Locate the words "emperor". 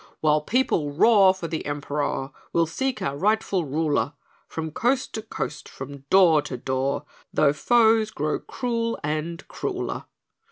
1.63-2.31